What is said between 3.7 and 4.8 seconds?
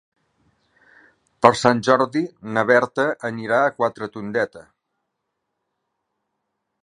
Quatretondeta.